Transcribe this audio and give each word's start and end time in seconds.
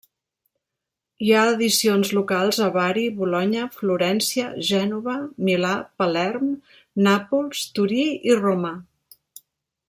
Hi 1.25 1.33
ha 1.33 1.41
edicions 1.49 2.13
locals 2.19 2.59
a 2.67 2.69
Bari, 2.77 3.03
Bolonya, 3.19 3.67
Florència, 3.81 4.47
Gènova, 4.71 5.19
Milà, 5.51 5.75
Palerm, 6.03 6.49
Nàpols, 7.09 7.63
Torí 7.79 8.03
i 8.33 8.41
Roma. 8.43 8.75